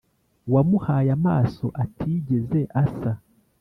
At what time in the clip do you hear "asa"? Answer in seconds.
2.83-3.11